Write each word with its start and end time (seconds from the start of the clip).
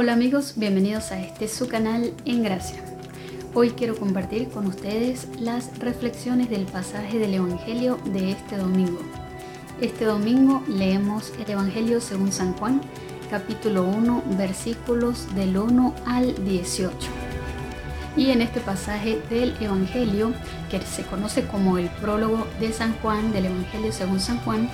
Hola 0.00 0.12
amigos, 0.12 0.52
bienvenidos 0.54 1.10
a 1.10 1.20
este 1.20 1.48
su 1.48 1.66
canal 1.66 2.14
En 2.24 2.44
Gracia. 2.44 2.80
Hoy 3.52 3.70
quiero 3.70 3.96
compartir 3.96 4.48
con 4.48 4.68
ustedes 4.68 5.26
las 5.40 5.76
reflexiones 5.80 6.48
del 6.48 6.66
pasaje 6.66 7.18
del 7.18 7.34
Evangelio 7.34 7.98
de 8.04 8.30
este 8.30 8.58
domingo. 8.58 9.00
Este 9.80 10.04
domingo 10.04 10.62
leemos 10.68 11.32
el 11.44 11.50
Evangelio 11.50 12.00
según 12.00 12.30
San 12.30 12.52
Juan, 12.52 12.80
capítulo 13.28 13.82
1, 13.82 14.22
versículos 14.38 15.34
del 15.34 15.58
1 15.58 15.92
al 16.06 16.44
18. 16.44 16.94
Y 18.16 18.30
en 18.30 18.40
este 18.40 18.60
pasaje 18.60 19.20
del 19.30 19.56
Evangelio, 19.60 20.32
que 20.70 20.80
se 20.80 21.02
conoce 21.02 21.44
como 21.48 21.76
el 21.76 21.88
prólogo 21.88 22.46
de 22.60 22.72
San 22.72 22.94
Juan, 22.98 23.32
del 23.32 23.46
Evangelio 23.46 23.90
según 23.90 24.20
San 24.20 24.38
Juan, 24.42 24.70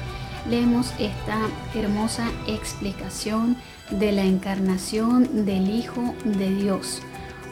leemos 0.48 0.92
esta 0.98 1.38
hermosa 1.74 2.30
explicación 2.46 3.56
de 3.90 4.12
la 4.12 4.24
encarnación 4.24 5.44
del 5.44 5.70
Hijo 5.70 6.14
de 6.24 6.54
Dios. 6.54 7.02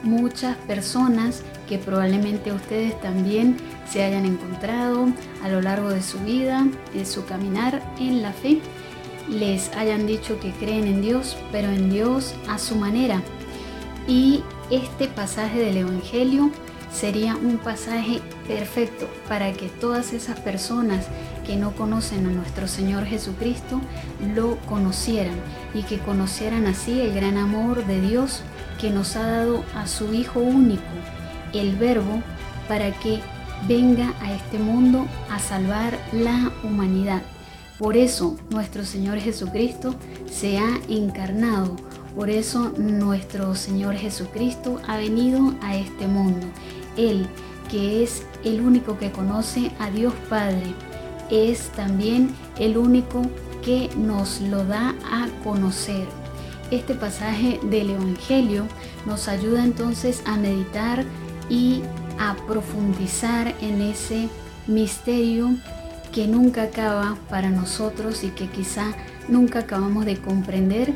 Muchas 0.02 0.56
personas 0.58 1.42
que 1.68 1.78
probablemente 1.78 2.52
ustedes 2.52 3.00
también 3.00 3.56
se 3.88 4.02
hayan 4.02 4.24
encontrado 4.24 5.06
a 5.44 5.48
lo 5.48 5.60
largo 5.60 5.90
de 5.90 6.02
su 6.02 6.18
vida, 6.20 6.66
de 6.92 7.04
su 7.04 7.24
caminar 7.24 7.82
en 7.98 8.22
la 8.22 8.32
fe, 8.32 8.60
les 9.28 9.70
hayan 9.76 10.06
dicho 10.06 10.40
que 10.40 10.50
creen 10.52 10.86
en 10.86 11.02
Dios, 11.02 11.36
pero 11.52 11.70
en 11.70 11.90
Dios 11.90 12.34
a 12.48 12.58
su 12.58 12.74
manera. 12.74 13.22
Y 14.08 14.42
este 14.70 15.06
pasaje 15.06 15.60
del 15.60 15.76
Evangelio 15.76 16.50
sería 16.92 17.36
un 17.36 17.58
pasaje 17.58 18.20
perfecto 18.46 19.08
para 19.28 19.52
que 19.52 19.68
todas 19.68 20.12
esas 20.12 20.38
personas 20.40 21.06
que 21.46 21.56
no 21.56 21.72
conocen 21.72 22.26
a 22.26 22.30
nuestro 22.30 22.68
Señor 22.68 23.04
Jesucristo 23.06 23.80
lo 24.34 24.56
conocieran 24.66 25.36
y 25.74 25.82
que 25.82 25.98
conocieran 25.98 26.66
así 26.66 27.00
el 27.00 27.14
gran 27.14 27.38
amor 27.38 27.84
de 27.86 28.00
Dios 28.00 28.42
que 28.80 28.90
nos 28.90 29.16
ha 29.16 29.26
dado 29.26 29.64
a 29.74 29.86
su 29.86 30.12
Hijo 30.12 30.40
único, 30.40 30.82
el 31.52 31.76
Verbo, 31.76 32.22
para 32.68 32.92
que 32.92 33.20
venga 33.66 34.12
a 34.20 34.32
este 34.32 34.58
mundo 34.58 35.06
a 35.30 35.38
salvar 35.38 35.98
la 36.12 36.52
humanidad. 36.64 37.22
Por 37.78 37.96
eso 37.96 38.36
nuestro 38.50 38.84
Señor 38.84 39.18
Jesucristo 39.18 39.94
se 40.30 40.58
ha 40.58 40.80
encarnado, 40.88 41.76
por 42.14 42.30
eso 42.30 42.72
nuestro 42.76 43.54
Señor 43.54 43.94
Jesucristo 43.94 44.80
ha 44.86 44.96
venido 44.96 45.54
a 45.62 45.76
este 45.76 46.06
mundo. 46.06 46.46
Él, 46.96 47.26
que 47.70 48.02
es 48.02 48.26
el 48.44 48.60
único 48.60 48.98
que 48.98 49.10
conoce 49.10 49.70
a 49.78 49.90
Dios 49.90 50.14
Padre, 50.28 50.74
es 51.30 51.70
también 51.70 52.34
el 52.58 52.76
único 52.76 53.22
que 53.62 53.88
nos 53.96 54.40
lo 54.40 54.64
da 54.64 54.94
a 55.10 55.28
conocer. 55.42 56.06
Este 56.70 56.94
pasaje 56.94 57.60
del 57.64 57.90
Evangelio 57.90 58.66
nos 59.06 59.28
ayuda 59.28 59.64
entonces 59.64 60.22
a 60.26 60.36
meditar 60.36 61.04
y 61.48 61.82
a 62.18 62.34
profundizar 62.46 63.54
en 63.60 63.80
ese 63.80 64.28
misterio 64.66 65.50
que 66.12 66.26
nunca 66.26 66.64
acaba 66.64 67.16
para 67.28 67.50
nosotros 67.50 68.22
y 68.24 68.28
que 68.28 68.48
quizá 68.48 68.94
nunca 69.28 69.60
acabamos 69.60 70.04
de 70.04 70.18
comprender 70.18 70.92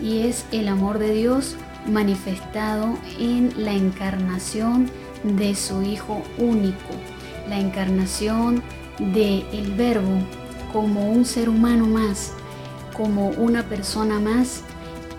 y 0.00 0.20
es 0.20 0.44
el 0.52 0.68
amor 0.68 0.98
de 0.98 1.12
Dios 1.12 1.56
manifestado 1.86 2.96
en 3.18 3.52
la 3.56 3.72
encarnación 3.72 4.90
de 5.22 5.54
su 5.54 5.82
Hijo 5.82 6.22
único, 6.38 6.94
la 7.48 7.58
encarnación 7.58 8.62
del 8.98 9.44
el 9.52 9.72
Verbo 9.74 10.18
como 10.72 11.10
un 11.10 11.24
ser 11.24 11.48
humano 11.48 11.86
más, 11.86 12.32
como 12.94 13.28
una 13.30 13.64
persona 13.64 14.20
más 14.20 14.62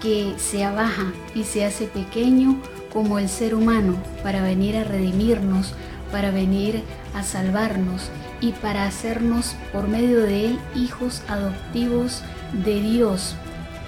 que 0.02 0.33
se 0.37 0.64
abaja 0.64 1.14
y 1.36 1.43
se 1.43 1.65
hace 1.65 1.86
pequeño 1.86 2.58
como 2.92 3.20
el 3.20 3.30
ser 3.30 3.55
humano 3.55 3.95
para 4.23 4.42
venir 4.42 4.77
a 4.77 4.83
redimirnos, 4.83 5.73
para 6.11 6.31
venir 6.31 6.83
a 7.14 7.23
salvarnos 7.23 8.09
y 8.42 8.52
para 8.53 8.86
hacernos 8.86 9.55
por 9.71 9.87
medio 9.87 10.21
de 10.21 10.47
él 10.47 10.59
hijos 10.76 11.21
adoptivos 11.27 12.21
de 12.53 12.81
Dios. 12.81 13.36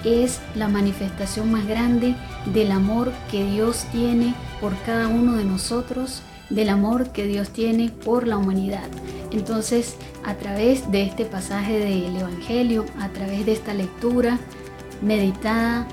Es 0.04 0.40
la 0.54 0.68
manifestación 0.68 1.50
más 1.50 1.66
grande 1.66 2.14
del 2.52 2.72
amor 2.72 3.12
que 3.30 3.44
Dios 3.44 3.86
tiene 3.90 4.34
por 4.60 4.76
cada 4.82 5.08
uno 5.08 5.34
de 5.34 5.44
nosotros, 5.44 6.22
del 6.50 6.68
amor 6.68 7.10
que 7.10 7.26
Dios 7.26 7.50
tiene 7.50 7.90
por 7.90 8.26
la 8.26 8.36
humanidad. 8.36 8.88
Entonces, 9.32 9.96
a 10.24 10.34
través 10.34 10.90
de 10.92 11.02
este 11.02 11.24
pasaje 11.24 11.78
del 11.78 12.16
Evangelio, 12.16 12.84
a 13.00 13.08
través 13.08 13.46
de 13.46 13.52
esta 13.52 13.74
lectura 13.74 14.38
meditada, 15.02 15.86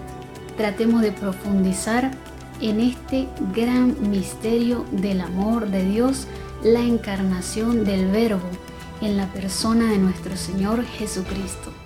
tratemos 0.57 1.01
de 1.01 1.11
profundizar 1.11 2.11
en 2.61 2.79
este 2.79 3.27
gran 3.55 4.11
misterio 4.11 4.85
del 4.91 5.21
amor 5.21 5.67
de 5.69 5.83
Dios, 5.83 6.27
la 6.63 6.81
encarnación 6.81 7.83
del 7.83 8.11
Verbo 8.11 8.47
en 9.01 9.17
la 9.17 9.25
persona 9.33 9.89
de 9.89 9.97
nuestro 9.97 10.37
Señor 10.37 10.85
Jesucristo. 10.85 11.80